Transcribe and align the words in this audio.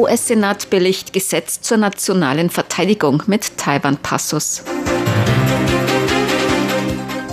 US-Senat 0.00 0.70
billigt 0.70 1.12
Gesetz 1.12 1.60
zur 1.60 1.76
nationalen 1.76 2.48
Verteidigung 2.48 3.22
mit 3.26 3.58
Taiwan-Passus. 3.58 4.62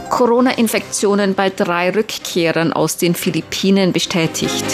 Corona-Infektionen 0.09 1.33
bei 1.33 1.49
drei 1.49 1.91
Rückkehrern 1.91 2.73
aus 2.73 2.97
den 2.97 3.15
Philippinen 3.15 3.93
bestätigt. 3.93 4.65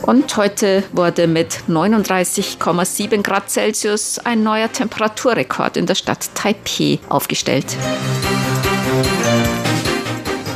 Und 0.00 0.34
heute 0.38 0.82
wurde 0.92 1.26
mit 1.26 1.58
39,7 1.68 3.22
Grad 3.22 3.50
Celsius 3.50 4.18
ein 4.20 4.42
neuer 4.42 4.72
Temperaturrekord 4.72 5.76
in 5.76 5.84
der 5.84 5.96
Stadt 5.96 6.30
Taipeh 6.34 7.00
aufgestellt. 7.10 7.76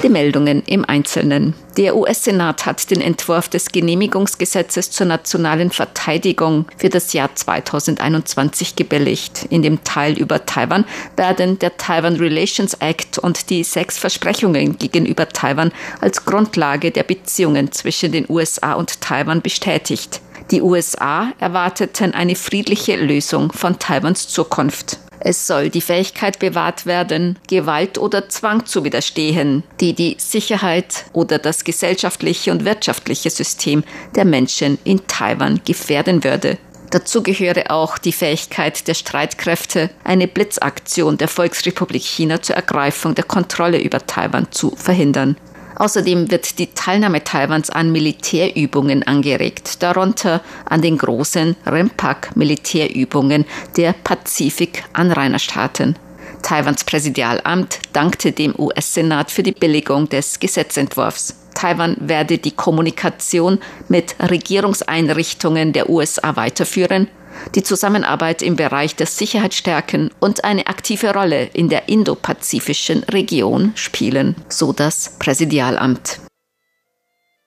Die 0.02 0.08
Meldungen 0.08 0.62
im 0.64 0.86
Einzelnen. 0.86 1.52
Der 1.76 1.94
US-Senat 1.94 2.64
hat 2.64 2.90
den 2.90 3.02
Entwurf 3.02 3.50
des 3.50 3.70
Genehmigungsgesetzes 3.70 4.90
zur 4.90 5.06
nationalen 5.06 5.70
Verteidigung 5.70 6.64
für 6.78 6.88
das 6.88 7.12
Jahr 7.12 7.34
2021 7.34 8.76
gebilligt. 8.76 9.44
In 9.50 9.60
dem 9.60 9.84
Teil 9.84 10.18
über 10.18 10.46
Taiwan 10.46 10.86
werden 11.16 11.58
der 11.58 11.76
Taiwan 11.76 12.16
Relations 12.16 12.72
Act 12.80 13.18
und 13.18 13.50
die 13.50 13.62
sechs 13.62 13.98
Versprechungen 13.98 14.78
gegenüber 14.78 15.28
Taiwan 15.28 15.70
als 16.00 16.24
Grundlage 16.24 16.92
der 16.92 17.02
Beziehungen 17.02 17.70
zwischen 17.72 18.10
den 18.10 18.24
USA 18.30 18.74
und 18.74 19.02
Taiwan 19.02 19.42
bestätigt. 19.42 20.22
Die 20.50 20.62
USA 20.62 21.32
erwarteten 21.38 22.14
eine 22.14 22.36
friedliche 22.36 22.96
Lösung 22.96 23.52
von 23.52 23.78
Taiwans 23.78 24.28
Zukunft. 24.28 24.98
Es 25.20 25.46
soll 25.46 25.68
die 25.68 25.82
Fähigkeit 25.82 26.38
bewahrt 26.38 26.86
werden, 26.86 27.38
Gewalt 27.46 27.98
oder 27.98 28.28
Zwang 28.30 28.64
zu 28.64 28.84
widerstehen, 28.84 29.62
die 29.80 29.92
die 29.92 30.16
Sicherheit 30.18 31.04
oder 31.12 31.38
das 31.38 31.64
gesellschaftliche 31.64 32.50
und 32.50 32.64
wirtschaftliche 32.64 33.28
System 33.28 33.84
der 34.14 34.24
Menschen 34.24 34.78
in 34.84 35.06
Taiwan 35.06 35.60
gefährden 35.64 36.24
würde. 36.24 36.56
Dazu 36.90 37.22
gehöre 37.22 37.70
auch 37.70 37.98
die 37.98 38.12
Fähigkeit 38.12 38.88
der 38.88 38.94
Streitkräfte, 38.94 39.90
eine 40.02 40.26
Blitzaktion 40.26 41.18
der 41.18 41.28
Volksrepublik 41.28 42.02
China 42.02 42.42
zur 42.42 42.56
Ergreifung 42.56 43.14
der 43.14 43.24
Kontrolle 43.24 43.80
über 43.80 44.04
Taiwan 44.04 44.50
zu 44.50 44.74
verhindern. 44.74 45.36
Außerdem 45.80 46.30
wird 46.30 46.58
die 46.58 46.66
Teilnahme 46.66 47.24
Taiwans 47.24 47.70
an 47.70 47.90
Militärübungen 47.90 49.02
angeregt, 49.02 49.82
darunter 49.82 50.42
an 50.66 50.82
den 50.82 50.98
großen 50.98 51.56
REMPAC-Militärübungen 51.64 53.46
der 53.78 53.94
Pazifik-Anrainerstaaten. 53.94 55.96
Taiwans 56.42 56.84
Präsidialamt 56.84 57.78
dankte 57.94 58.32
dem 58.32 58.54
US-Senat 58.58 59.30
für 59.30 59.42
die 59.42 59.52
Billigung 59.52 60.06
des 60.10 60.38
Gesetzentwurfs. 60.38 61.36
Taiwan 61.54 61.96
werde 61.98 62.36
die 62.36 62.52
Kommunikation 62.52 63.58
mit 63.88 64.16
Regierungseinrichtungen 64.20 65.72
der 65.72 65.88
USA 65.88 66.36
weiterführen 66.36 67.08
die 67.54 67.62
Zusammenarbeit 67.62 68.42
im 68.42 68.56
Bereich 68.56 68.96
der 68.96 69.06
Sicherheit 69.06 69.54
stärken 69.54 70.10
und 70.20 70.44
eine 70.44 70.66
aktive 70.66 71.12
Rolle 71.12 71.44
in 71.52 71.68
der 71.68 71.88
indopazifischen 71.88 73.04
Region 73.04 73.72
spielen, 73.74 74.36
so 74.48 74.72
das 74.72 75.16
Präsidialamt. 75.18 76.20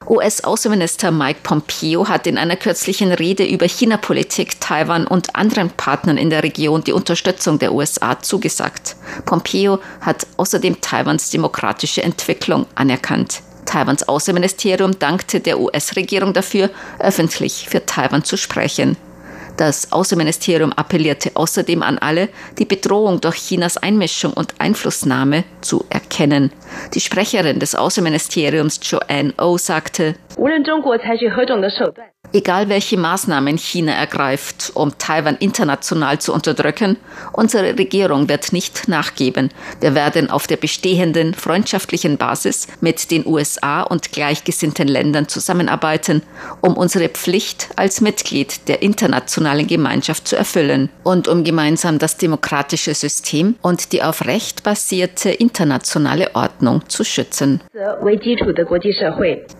US-Außenminister 0.07 1.11
Mike 1.11 1.39
Pompeo 1.43 2.07
hat 2.09 2.27
in 2.27 2.37
einer 2.37 2.57
kürzlichen 2.57 3.11
Rede 3.11 3.45
über 3.45 3.67
China-Politik 3.67 4.59
Taiwan 4.59 5.07
und 5.07 5.35
anderen 5.35 5.69
Partnern 5.69 6.17
in 6.17 6.29
der 6.29 6.43
Region 6.43 6.83
die 6.83 6.91
Unterstützung 6.91 7.57
der 7.59 7.73
USA 7.73 8.21
zugesagt. 8.21 8.95
Pompeo 9.25 9.79
hat 10.01 10.27
außerdem 10.37 10.81
Taiwans 10.81 11.29
demokratische 11.29 12.03
Entwicklung 12.03 12.65
anerkannt. 12.75 13.41
Taiwans 13.65 14.07
Außenministerium 14.07 14.99
dankte 14.99 15.39
der 15.39 15.59
US-Regierung 15.59 16.33
dafür, 16.33 16.69
öffentlich 16.99 17.67
für 17.69 17.85
Taiwan 17.85 18.25
zu 18.25 18.37
sprechen. 18.37 18.97
Das 19.57 19.91
Außenministerium 19.91 20.73
appellierte 20.73 21.31
außerdem 21.35 21.83
an 21.83 21.99
alle, 21.99 22.29
die 22.57 22.65
Bedrohung 22.65 23.21
durch 23.21 23.37
Chinas 23.37 23.77
Einmischung 23.77 24.33
und 24.33 24.55
Einflussnahme 24.59 25.43
zu 25.61 25.85
erkennen. 25.89 26.51
Die 26.93 26.99
Sprecherin 26.99 27.59
des 27.59 27.75
Außenministeriums 27.75 28.79
Joanne 28.81 29.33
O 29.37 29.57
sagte, 29.57 30.15
Egal 32.35 32.67
welche 32.67 32.97
Maßnahmen 32.97 33.59
China 33.59 33.91
ergreift, 33.91 34.71
um 34.73 34.97
Taiwan 34.97 35.37
international 35.37 36.17
zu 36.17 36.33
unterdrücken, 36.33 36.97
unsere 37.31 37.77
Regierung 37.77 38.27
wird 38.27 38.53
nicht 38.53 38.87
nachgeben. 38.87 39.51
Wir 39.81 39.93
werden 39.93 40.31
auf 40.31 40.47
der 40.47 40.57
bestehenden 40.57 41.35
freundschaftlichen 41.35 42.17
Basis 42.17 42.67
mit 42.81 43.11
den 43.11 43.27
USA 43.27 43.83
und 43.83 44.11
gleichgesinnten 44.11 44.87
Ländern 44.87 45.27
zusammenarbeiten, 45.27 46.23
um 46.61 46.75
unsere 46.75 47.07
Pflicht 47.09 47.69
als 47.75 48.01
Mitglied 48.01 48.67
der 48.67 48.81
internationalen 48.81 49.67
Gemeinschaft 49.67 50.27
zu 50.27 50.35
erfüllen 50.35 50.89
und 51.03 51.27
um 51.27 51.43
gemeinsam 51.43 51.99
das 51.99 52.17
demokratische 52.17 52.95
System 52.95 53.57
und 53.61 53.91
die 53.91 54.01
auf 54.01 54.25
Recht 54.25 54.63
basierte 54.63 55.29
internationale 55.29 56.33
Ordnung 56.33 56.81
zu 56.89 57.03
schützen. 57.03 57.61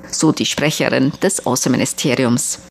So 0.09 0.31
die 0.31 0.45
Sprecherin 0.47 1.11
des 1.21 1.45
Außenministeriums. 1.45 2.62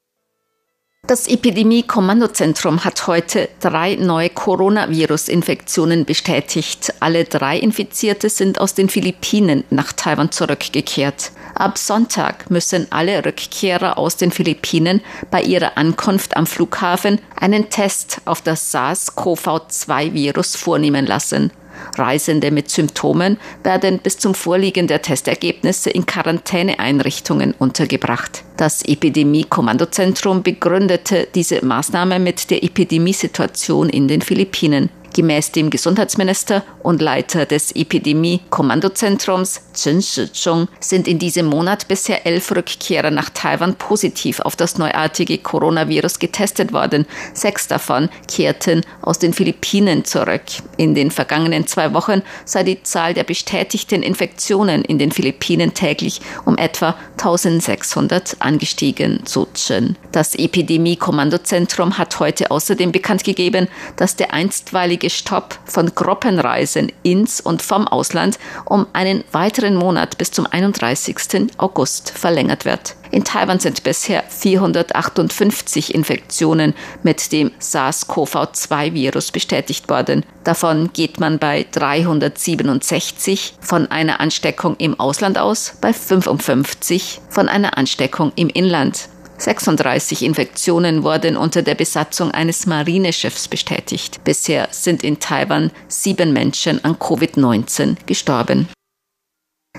Das 1.09 1.27
Epidemie-Kommandozentrum 1.27 2.85
hat 2.85 3.09
heute 3.09 3.49
drei 3.59 3.97
neue 3.97 4.31
Coronavirus-Infektionen 4.31 6.05
bestätigt. 6.05 6.95
Alle 7.01 7.25
drei 7.25 7.59
Infizierte 7.59 8.31
sind 8.31 8.61
aus 8.61 8.75
den 8.75 8.89
Philippinen 8.89 9.65
nach 9.71 9.93
Taiwan 9.93 10.31
zurückgekehrt. 10.31 11.33
Ab 11.57 11.77
Sonntag 11.77 12.51
müssen 12.53 12.87
alle 12.91 13.25
Rückkehrer 13.25 13.99
aus 13.99 14.17
den 14.17 14.31
Philippinen 14.31 15.01
bei 15.29 15.43
ihrer 15.43 15.77
Ankunft 15.77 16.37
am 16.37 16.47
Flughafen 16.47 17.21
einen 17.35 17.69
Test 17.69 18.21
auf 18.25 18.41
das 18.41 18.71
SARS-CoV-2-Virus 18.71 20.55
vornehmen 20.55 21.05
lassen. 21.05 21.51
Reisende 21.97 22.51
mit 22.51 22.71
Symptomen 22.71 23.39
werden 23.63 23.99
bis 23.99 24.19
zum 24.19 24.35
Vorliegen 24.35 24.87
der 24.87 25.03
Testergebnisse 25.03 25.91
in 25.91 26.07
Quarantäneeinrichtungen 26.07 27.55
untergebracht. 27.59 28.45
Das 28.57 28.83
Epidemie-Kommandozentrum 28.85 30.43
begründete 30.43 31.29
diese 31.35 31.65
Maßnahme 31.65 32.19
mit 32.19 32.51
der 32.51 32.63
Epidemiesituation 32.63 33.89
in 33.89 34.09
den 34.09 34.23
Philippinen. 34.23 34.91
Gemäß 35.15 35.53
dem 35.53 35.69
Gesundheitsminister 35.69 36.63
und 36.83 37.03
Leiter 37.03 37.45
des 37.45 37.73
Epidemie-Kommandozentrums 37.75 39.61
Chen 39.75 40.01
Shizhong 40.03 40.69
sind 40.81 41.07
in 41.09 41.19
diesem 41.19 41.47
Monat 41.47 41.89
bisher 41.89 42.27
elf 42.27 42.51
Rückkehrer 42.51 43.11
nach 43.11 43.31
Taiwan 43.31 43.75
positiv 43.75 44.41
auf 44.41 44.57
das 44.57 44.79
neuartige 44.79 45.39
Coronavirus 45.39 46.19
getestet 46.19 46.73
worden. 46.73 47.07
Sechs 47.35 47.69
davon 47.69 48.09
kehrten 48.27 48.83
aus 49.03 49.19
den 49.19 49.33
Philippinen 49.33 50.05
zurück. 50.05 50.43
In 50.77 50.95
den 50.95 51.11
vergangenen 51.11 51.67
zwei 51.67 51.93
Wochen 51.95 52.23
sei 52.45 52.63
die 52.63 52.83
Zahl 52.83 53.15
der 53.15 53.25
bestätigten 53.25 54.03
Infektionen 54.03 54.83
in 54.83 54.99
den 54.99 55.13
Philippinen 55.13 55.75
täglich 55.75 56.21
um 56.45 56.57
etwa 56.57 56.95
1600 57.13 58.37
angestiegen, 58.41 59.21
so 59.25 59.47
Chen. 59.55 59.97
Das 60.13 60.35
Epidemie-Kommandozentrum 60.35 61.99
hat 61.99 62.19
heute 62.21 62.51
außerdem 62.51 62.93
bekannt 62.93 63.25
gegeben, 63.25 63.69
dass 63.97 64.17
der 64.17 64.33
einstweilige 64.33 65.02
einjährige 65.03 65.11
Stopp 65.11 65.59
von 65.65 65.95
Gruppenreisen 65.95 66.93
ins 67.03 67.41
und 67.41 67.63
vom 67.63 67.89
Ausland 67.89 68.39
um 68.65 68.87
einen 68.93 69.25
weiteren 69.33 69.75
Monat 69.75 70.17
bis 70.19 70.31
zum 70.31 70.47
31. 70.47 71.51
August 71.59 72.11
verlängert 72.11 72.65
wird. 72.65 72.95
In 73.11 73.25
Taiwan 73.25 73.59
sind 73.59 73.83
bisher 73.83 74.23
458 74.29 75.95
Infektionen 75.95 76.73
mit 77.03 77.31
dem 77.33 77.51
SARS-CoV-2-Virus 77.59 79.33
bestätigt 79.33 79.91
worden. 79.91 80.25
Davon 80.45 80.91
geht 80.95 81.21
man 81.21 81.39
bei 81.39 81.67
367 81.73 83.55
von 83.61 83.91
einer 83.91 84.21
Ansteckung 84.21 84.77
im 84.79 84.99
Ausland 84.99 85.37
aus, 85.37 85.75
bei 85.81 85.93
55 85.93 87.21
von 87.29 87.49
einer 87.49 87.77
Ansteckung 87.77 88.33
im 88.37 88.49
Inland. 88.49 89.09
36 89.43 90.23
Infektionen 90.23 91.03
wurden 91.03 91.37
unter 91.37 91.63
der 91.63 91.75
Besatzung 91.75 92.31
eines 92.31 92.67
Marineschiffs 92.67 93.49
bestätigt. 93.49 94.23
Bisher 94.23 94.69
sind 94.71 95.03
in 95.03 95.19
Taiwan 95.19 95.73
sieben 95.89 96.33
Menschen 96.33 96.85
an 96.85 96.95
Covid-19 96.95 97.97
gestorben. 98.07 98.69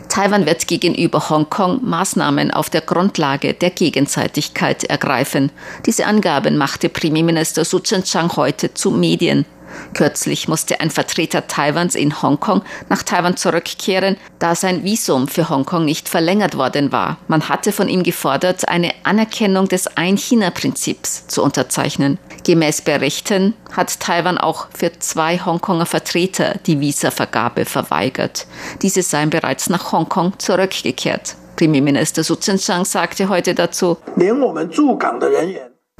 Taiwan 0.10 0.46
wird 0.46 0.68
gegenüber 0.68 1.30
Hongkong 1.30 1.80
Maßnahmen 1.82 2.52
auf 2.52 2.70
der 2.70 2.82
Grundlage 2.82 3.54
der 3.54 3.70
Gegenseitigkeit 3.70 4.84
ergreifen. 4.84 5.50
Diese 5.86 6.08
Angaben 6.08 6.58
machte 6.58 6.90
Premierminister 6.90 7.64
Su 7.64 7.80
Tseng-Chang 7.80 8.36
heute 8.36 8.74
zu 8.74 8.92
Medien. 8.92 9.46
Kürzlich 9.94 10.48
musste 10.48 10.80
ein 10.80 10.90
Vertreter 10.90 11.48
Taiwans 11.48 11.96
in 11.96 12.22
Hongkong 12.22 12.62
nach 12.90 13.04
Taiwan 13.04 13.38
zurückkehren, 13.38 14.18
da 14.40 14.56
sein 14.56 14.84
Visum 14.84 15.28
für 15.28 15.50
Hongkong 15.50 15.86
nicht 15.86 16.10
verlängert 16.10 16.58
worden 16.58 16.92
war. 16.92 17.18
Man 17.28 17.50
hatte 17.50 17.72
von 17.72 17.90
ihm 17.90 18.04
gefordert, 18.04 18.68
eine 18.68 18.92
Anerkennung 19.04 19.68
des 19.68 19.88
Ein-China-Prinzips 19.98 21.28
zu 21.28 21.44
unterzeichnen. 21.44 22.20
Gemäß 22.44 22.82
Berichten 22.82 23.54
hat 23.72 24.00
Taiwan 24.00 24.38
auch 24.38 24.68
für 24.76 24.92
zwei 25.00 25.40
Hongkonger 25.40 25.86
Vertreter 25.86 26.56
die 26.66 26.80
Visavergabe 26.80 27.66
verweigert. 27.66 28.48
Diese 28.82 29.02
seien 29.02 29.30
bereits 29.30 29.70
nach 29.70 29.92
Hongkong 29.92 30.40
zurückgekehrt. 30.40 31.36
Premierminister 31.56 32.24
Su 32.24 32.36
Tseng-Chang 32.36 32.86
sagte 32.86 33.30
heute 33.30 33.54
dazu, 33.54 33.98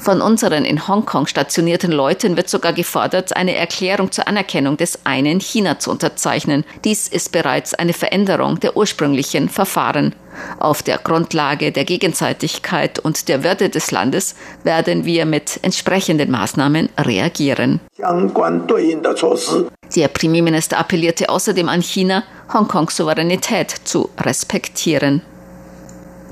von 0.04 0.22
unseren 0.22 0.66
in 0.66 0.88
Hongkong 0.88 1.28
stationierten 1.28 1.92
Leuten 1.92 2.36
wird 2.36 2.50
sogar 2.50 2.74
gefordert, 2.74 3.36
eine 3.38 3.56
Erklärung 3.56 4.12
zur 4.12 4.28
Anerkennung 4.28 4.76
des 4.76 5.00
einen 5.06 5.40
China 5.40 5.80
zu 5.80 5.92
unterzeichnen. 5.92 6.66
Dies 6.84 7.08
ist 7.08 7.32
bereits 7.32 7.74
eine 7.74 7.94
Veränderung 7.94 8.60
der 8.60 8.76
ursprünglichen 8.76 9.48
Verfahren. 9.50 10.14
Auf 10.60 10.84
der 10.84 10.98
Grundlage 10.98 11.72
der 11.72 11.86
Gegenseitigkeit 11.86 13.00
und 13.00 13.30
der 13.30 13.44
Würde 13.44 13.70
des 13.70 13.92
Landes 13.92 14.36
werden 14.64 15.06
wir 15.06 15.26
mit 15.26 15.60
entsprechenden 15.62 16.32
Maßnahmen 16.32 16.90
reagieren. 16.98 17.80
Der 19.96 20.08
Premierminister 20.08 20.80
appellierte 20.80 21.30
außerdem 21.30 21.70
an 21.70 21.82
China, 21.82 22.24
Hongkongs 22.52 22.98
Souveränität 22.98 23.70
zu 23.84 24.10
respektieren. 24.20 25.22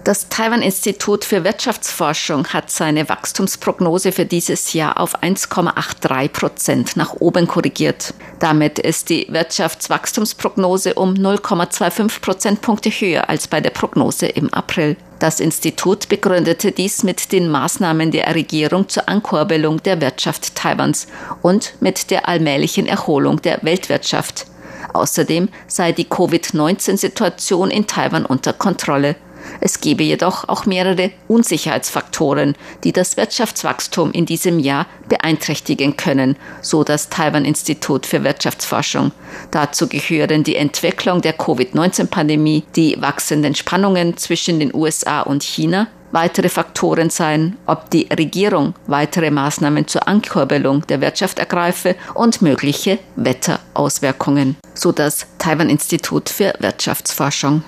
Das 0.03 0.29
Taiwan-Institut 0.29 1.25
für 1.25 1.43
Wirtschaftsforschung 1.43 2.47
hat 2.47 2.71
seine 2.71 3.07
Wachstumsprognose 3.07 4.11
für 4.11 4.25
dieses 4.25 4.73
Jahr 4.73 4.99
auf 4.99 5.21
1,83 5.21 6.29
Prozent 6.29 6.97
nach 6.97 7.13
oben 7.19 7.45
korrigiert. 7.45 8.15
Damit 8.39 8.79
ist 8.79 9.09
die 9.09 9.27
Wirtschaftswachstumsprognose 9.29 10.95
um 10.95 11.13
0,25 11.13 12.19
Prozentpunkte 12.19 12.89
höher 12.89 13.29
als 13.29 13.47
bei 13.47 13.61
der 13.61 13.69
Prognose 13.69 14.25
im 14.25 14.51
April. 14.51 14.97
Das 15.19 15.39
Institut 15.39 16.09
begründete 16.09 16.71
dies 16.71 17.03
mit 17.03 17.31
den 17.31 17.47
Maßnahmen 17.47 18.09
der 18.09 18.33
Regierung 18.33 18.89
zur 18.89 19.07
Ankurbelung 19.07 19.83
der 19.83 20.01
Wirtschaft 20.01 20.55
Taiwans 20.55 21.05
und 21.43 21.75
mit 21.79 22.09
der 22.09 22.27
allmählichen 22.27 22.87
Erholung 22.87 23.39
der 23.43 23.59
Weltwirtschaft. 23.61 24.47
Außerdem 24.93 25.49
sei 25.67 25.91
die 25.91 26.05
Covid-19-Situation 26.05 27.69
in 27.69 27.85
Taiwan 27.85 28.25
unter 28.25 28.51
Kontrolle. 28.51 29.15
Es 29.59 29.81
gebe 29.81 30.03
jedoch 30.03 30.47
auch 30.47 30.65
mehrere 30.65 31.11
Unsicherheitsfaktoren, 31.27 32.55
die 32.83 32.91
das 32.91 33.17
Wirtschaftswachstum 33.17 34.11
in 34.11 34.25
diesem 34.25 34.59
Jahr 34.59 34.87
beeinträchtigen 35.09 35.97
können, 35.97 36.35
so 36.61 36.83
das 36.83 37.09
Taiwan-Institut 37.09 38.05
für 38.05 38.23
Wirtschaftsforschung. 38.23 39.11
Dazu 39.51 39.87
gehören 39.87 40.43
die 40.43 40.55
Entwicklung 40.55 41.21
der 41.21 41.33
Covid-19-Pandemie, 41.33 42.63
die 42.75 43.01
wachsenden 43.01 43.55
Spannungen 43.55 44.17
zwischen 44.17 44.59
den 44.59 44.73
USA 44.73 45.21
und 45.21 45.43
China, 45.43 45.87
Weitere 46.11 46.49
Faktoren 46.49 47.09
seien, 47.09 47.57
ob 47.65 47.89
die 47.89 48.07
Regierung 48.11 48.75
weitere 48.87 49.31
Maßnahmen 49.31 49.87
zur 49.87 50.07
Ankurbelung 50.09 50.85
der 50.87 50.99
Wirtschaft 50.99 51.39
ergreife 51.39 51.95
und 52.13 52.41
mögliche 52.41 52.99
Wetterauswirkungen, 53.15 54.57
so 54.73 54.91
das 54.91 55.25
Taiwan-Institut 55.37 56.29
für 56.29 56.53
Wirtschaftsforschung. 56.59 57.63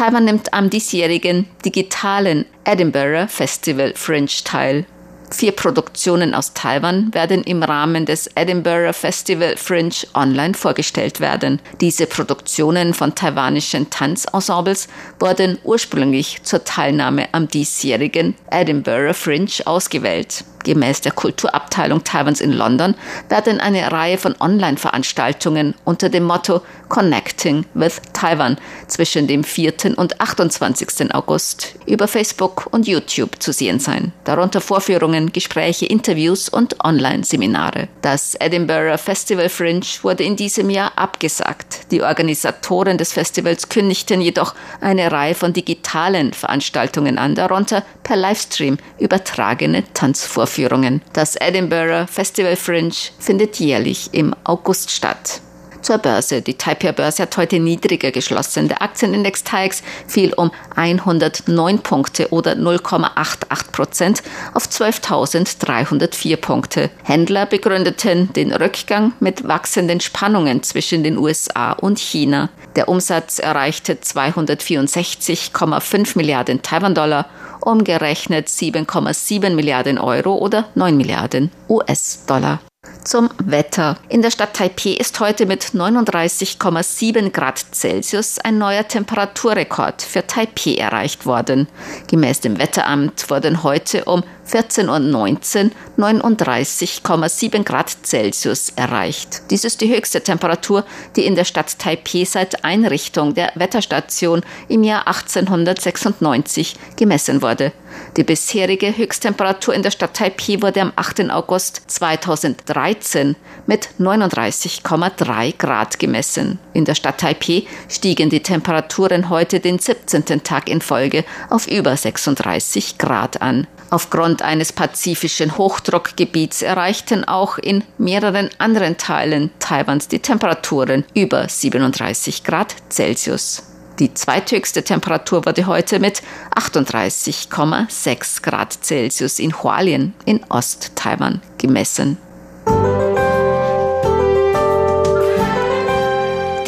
Taiwan 0.00 0.24
nimmt 0.24 0.54
am 0.54 0.70
diesjährigen 0.70 1.46
digitalen 1.62 2.46
Edinburgh 2.64 3.28
Festival 3.28 3.92
Fringe 3.94 4.30
teil. 4.44 4.86
Vier 5.30 5.52
Produktionen 5.52 6.32
aus 6.34 6.54
Taiwan 6.54 7.12
werden 7.12 7.44
im 7.44 7.62
Rahmen 7.62 8.06
des 8.06 8.26
Edinburgh 8.34 8.94
Festival 8.94 9.58
Fringe 9.58 9.92
online 10.14 10.54
vorgestellt 10.54 11.20
werden. 11.20 11.60
Diese 11.82 12.06
Produktionen 12.06 12.94
von 12.94 13.14
taiwanischen 13.14 13.90
Tanzensembles 13.90 14.88
wurden 15.18 15.58
ursprünglich 15.64 16.44
zur 16.44 16.64
Teilnahme 16.64 17.28
am 17.32 17.48
diesjährigen 17.48 18.36
Edinburgh 18.50 19.12
Fringe 19.12 19.50
ausgewählt. 19.66 20.44
Gemäß 20.64 21.00
der 21.00 21.12
Kulturabteilung 21.12 22.04
Taiwans 22.04 22.40
in 22.40 22.52
London 22.52 22.94
werden 23.28 23.60
eine 23.60 23.90
Reihe 23.90 24.18
von 24.18 24.34
Online-Veranstaltungen 24.38 25.74
unter 25.84 26.08
dem 26.08 26.24
Motto 26.24 26.60
Connecting 26.88 27.64
with 27.74 28.00
Taiwan 28.12 28.58
zwischen 28.86 29.26
dem 29.26 29.44
4. 29.44 29.96
und 29.96 30.20
28. 30.20 31.14
August 31.14 31.74
über 31.86 32.08
Facebook 32.08 32.68
und 32.72 32.86
YouTube 32.86 33.40
zu 33.42 33.52
sehen 33.52 33.78
sein. 33.78 34.12
Darunter 34.24 34.60
Vorführungen, 34.60 35.32
Gespräche, 35.32 35.86
Interviews 35.86 36.48
und 36.48 36.84
Online-Seminare. 36.84 37.88
Das 38.02 38.34
Edinburgh 38.34 38.98
Festival 38.98 39.48
Fringe 39.48 39.86
wurde 40.02 40.24
in 40.24 40.36
diesem 40.36 40.68
Jahr 40.68 40.92
abgesagt. 40.96 41.90
Die 41.90 42.02
Organisatoren 42.02 42.98
des 42.98 43.12
Festivals 43.12 43.68
kündigten 43.68 44.20
jedoch 44.20 44.54
eine 44.80 45.10
Reihe 45.10 45.34
von 45.34 45.52
digitalen 45.52 46.32
Veranstaltungen 46.32 47.18
an, 47.18 47.34
darunter 47.34 47.82
per 48.02 48.16
Livestream 48.16 48.78
übertragene 48.98 49.84
Tanzvorführungen. 49.94 50.49
Vorführungen. 50.50 51.00
Das 51.12 51.36
Edinburgh 51.36 52.06
Festival 52.10 52.56
Fringe 52.56 52.94
findet 53.18 53.60
jährlich 53.60 54.10
im 54.12 54.34
August 54.42 54.90
statt. 54.90 55.40
Zur 55.82 55.98
Börse. 55.98 56.40
Die 56.42 56.54
Taipei-Börse 56.54 57.22
hat 57.22 57.36
heute 57.36 57.58
niedriger 57.58 58.10
geschlossen. 58.10 58.68
Der 58.68 58.82
Aktienindex 58.82 59.44
TAIX 59.44 59.82
fiel 60.06 60.32
um 60.34 60.50
109 60.76 61.78
Punkte 61.80 62.32
oder 62.32 62.52
0,88 62.52 63.72
Prozent 63.72 64.22
auf 64.54 64.66
12.304 64.66 66.36
Punkte. 66.36 66.90
Händler 67.04 67.46
begründeten 67.46 68.32
den 68.34 68.52
Rückgang 68.52 69.12
mit 69.20 69.48
wachsenden 69.48 70.00
Spannungen 70.00 70.62
zwischen 70.62 71.02
den 71.02 71.16
USA 71.18 71.72
und 71.72 71.98
China. 71.98 72.50
Der 72.76 72.88
Umsatz 72.88 73.38
erreichte 73.38 73.94
264,5 73.94 76.16
Milliarden 76.16 76.62
Taiwan-Dollar 76.62 77.26
umgerechnet 77.60 78.48
7,7 78.48 79.50
Milliarden 79.50 79.98
Euro 79.98 80.36
oder 80.36 80.68
9 80.74 80.96
Milliarden 80.96 81.50
US-Dollar. 81.68 82.60
Zum 83.04 83.28
Wetter. 83.44 83.98
In 84.08 84.22
der 84.22 84.30
Stadt 84.30 84.54
Taipeh 84.54 84.94
ist 84.94 85.20
heute 85.20 85.44
mit 85.44 85.62
39,7 85.62 87.28
Grad 87.30 87.58
Celsius 87.74 88.38
ein 88.38 88.56
neuer 88.56 88.88
Temperaturrekord 88.88 90.00
für 90.00 90.26
Taipeh 90.26 90.78
erreicht 90.78 91.26
worden. 91.26 91.68
Gemäß 92.06 92.40
dem 92.40 92.58
Wetteramt 92.58 93.28
wurden 93.28 93.64
heute 93.64 94.06
um 94.06 94.22
14.19 94.50 95.70
Uhr 95.96 96.04
39,7 96.04 97.62
Grad 97.62 97.96
Celsius 98.02 98.72
erreicht. 98.74 99.42
Dies 99.50 99.64
ist 99.64 99.80
die 99.80 99.94
höchste 99.94 100.22
Temperatur, 100.22 100.84
die 101.14 101.26
in 101.26 101.36
der 101.36 101.44
Stadt 101.44 101.78
Taipeh 101.78 102.24
seit 102.24 102.64
Einrichtung 102.64 103.34
der 103.34 103.52
Wetterstation 103.54 104.42
im 104.68 104.82
Jahr 104.82 105.06
1896 105.06 106.74
gemessen 106.96 107.42
wurde. 107.42 107.72
Die 108.16 108.24
bisherige 108.24 108.96
Höchsttemperatur 108.96 109.74
in 109.74 109.82
der 109.82 109.90
Stadt 109.90 110.14
Taipeh 110.14 110.62
wurde 110.62 110.80
am 110.80 110.92
8. 110.96 111.30
August 111.30 111.82
2013 111.86 113.36
mit 113.66 113.90
39,3 113.98 115.56
Grad 115.56 115.98
gemessen. 115.98 116.58
In 116.72 116.84
der 116.84 116.94
Stadt 116.94 117.18
Taipeh 117.18 117.66
stiegen 117.88 118.30
die 118.30 118.42
Temperaturen 118.42 119.28
heute 119.28 119.60
den 119.60 119.78
17. 119.78 120.42
Tag 120.42 120.68
in 120.68 120.80
Folge 120.80 121.24
auf 121.50 121.66
über 121.68 121.96
36 121.96 122.98
Grad 122.98 123.42
an. 123.42 123.66
Aufgrund 123.90 124.42
eines 124.42 124.72
pazifischen 124.72 125.58
Hochdruckgebiets 125.58 126.62
erreichten 126.62 127.24
auch 127.24 127.58
in 127.58 127.82
mehreren 127.98 128.48
anderen 128.58 128.96
Teilen 128.98 129.50
Taiwans 129.58 130.06
die 130.06 130.20
Temperaturen 130.20 131.04
über 131.14 131.48
37 131.48 132.44
Grad 132.44 132.76
Celsius. 132.88 133.64
Die 133.98 134.14
zweithöchste 134.14 134.84
Temperatur 134.84 135.44
wurde 135.44 135.66
heute 135.66 135.98
mit 135.98 136.22
38,6 136.54 138.42
Grad 138.42 138.72
Celsius 138.82 139.40
in 139.40 139.52
Hualien 139.62 140.14
in 140.24 140.42
Ost-Taiwan 140.48 141.42
gemessen. 141.58 142.16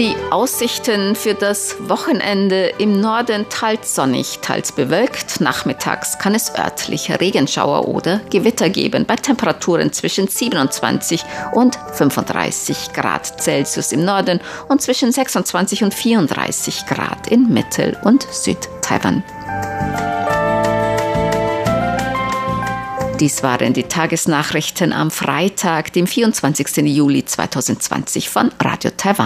Die 0.03 0.17
Aussichten 0.33 1.15
für 1.15 1.35
das 1.35 1.77
Wochenende 1.79 2.73
im 2.79 3.01
Norden 3.01 3.47
teils 3.49 3.95
sonnig, 3.95 4.41
teils 4.43 4.73
bewölkt. 4.73 5.41
Nachmittags 5.41 6.19
kann 6.19 6.35
es 6.35 6.53
örtlich 6.59 7.09
Regenschauer 7.21 7.87
oder 7.87 8.19
Gewitter 8.29 8.69
geben 8.69 9.07
bei 9.07 9.15
Temperaturen 9.15 9.93
zwischen 9.93 10.27
27 10.27 11.25
und 11.53 11.79
35 11.93 12.93
Grad 12.95 13.41
Celsius 13.41 13.93
im 13.93 14.05
Norden 14.05 14.41
und 14.69 14.83
zwischen 14.83 15.13
26 15.13 15.85
und 15.85 15.95
34 15.95 16.87
Grad 16.87 17.29
in 17.29 17.55
Mittel- 17.55 17.97
und 18.03 18.27
Südtaiwan. 18.29 19.23
Dies 23.23 23.45
waren 23.45 23.73
die 23.73 23.85
Tagesnachrichten 23.85 24.93
am 24.93 25.13
Freitag, 25.13 25.93
dem 25.93 26.09
24. 26.09 26.79
Juli 26.79 27.25
2020 27.25 28.29
von 28.29 28.51
Radio 28.61 28.91
Taiwan. 28.97 29.21